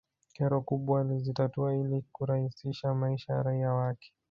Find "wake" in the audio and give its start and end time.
3.73-4.13